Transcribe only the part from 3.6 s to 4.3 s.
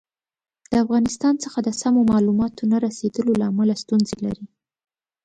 ستونزې